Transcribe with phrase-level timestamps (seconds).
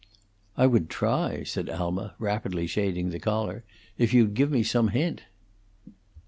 [0.57, 3.63] "I would try," said Alma, rapidly shading the collar,
[3.99, 5.21] "if you'd give me some hint."